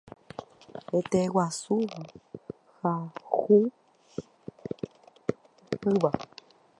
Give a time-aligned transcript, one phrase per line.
[0.91, 1.99] Heteguasúva
[2.81, 2.91] ha
[3.29, 6.11] hũngýva.